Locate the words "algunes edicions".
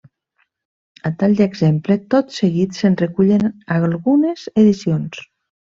3.81-5.25